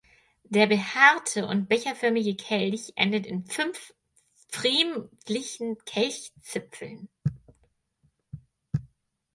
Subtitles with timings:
[0.45, 3.93] Der behaarte und becherförmige Kelch endet in fünf
[4.49, 7.07] pfriemlichen Kelchzipfel.